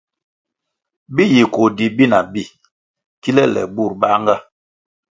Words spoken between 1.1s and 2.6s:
Bi yi koh di bina bi